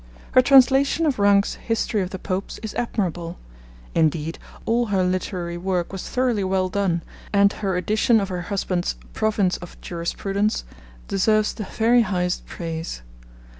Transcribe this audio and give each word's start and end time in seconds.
Her 0.31 0.41
translation 0.41 1.05
of 1.05 1.19
Ranke's 1.19 1.59
History 1.67 2.01
of 2.01 2.09
the 2.09 2.17
Popes 2.17 2.57
is 2.63 2.73
admirable; 2.73 3.37
indeed, 3.93 4.39
all 4.65 4.87
her 4.87 5.03
literary 5.03 5.59
work 5.59 5.91
was 5.91 6.09
thoroughly 6.09 6.43
well 6.43 6.69
done, 6.69 7.03
and 7.31 7.53
her 7.53 7.77
edition 7.77 8.19
of 8.19 8.29
her 8.29 8.41
husband's 8.49 8.95
Province 9.13 9.57
of 9.57 9.79
Jurisprudence 9.79 10.63
deserves 11.07 11.53
the 11.53 11.65
very 11.65 12.01
highest 12.01 12.47
praise. 12.47 13.03